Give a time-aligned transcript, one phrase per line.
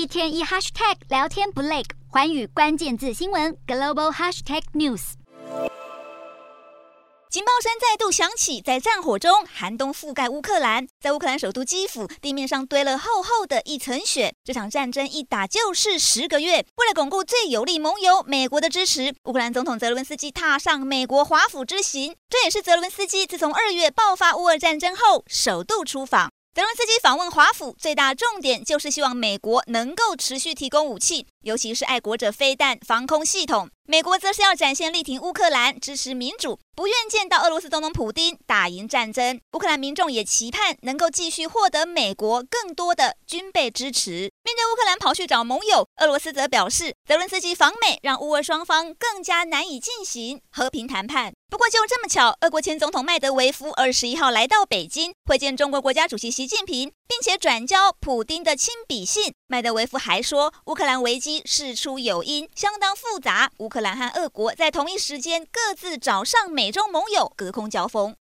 [0.00, 5.12] 一天一 hashtag 聊天不累，环宇关键字新闻 global hashtag news。
[7.28, 14.32] 警报声再度响起，在战火中，寒冬覆盖乌克兰，在乌克兰首都基辅，地面上堆了厚厚的一层雪。
[14.42, 16.64] 这场战争一打就是十个月。
[16.76, 26.30] 为了巩固最有力盟友美国的支持，乌克兰总统泽伦斯基踏上美国华府之行，这也是泽伦斯基自从二月爆发乌俄战争后首度出访。
[26.60, 33.70] 泽伦斯基访问华府，最大重点就是希望美国能够持续提供武器，尤其是爱国者飞弹防空系统。
[33.86, 39.40] 美国则是要展现力挺乌克兰、支持民主，不愿见到俄罗斯总统普丁打赢战争。
[39.54, 44.30] 乌克兰民众也期盼能够继续获得美国更多的军备支持。
[44.44, 51.32] 面对乌克兰跑去找盟友，俄罗斯则表示，泽伦斯基访美让乌俄双方更加难以进行和平谈判。
[51.50, 59.34] 不过就这么巧，俄国前总统麦德维夫二十一号来到北京会见中国国家主席习近平，并且转交普丁的亲笔信。
[59.48, 63.50] 麦德维夫还说，乌克兰危机事出有因，相当复杂。
[63.56, 68.14] 乌克兰和俄国在同一时间各自找上美洲盟友，隔空交锋。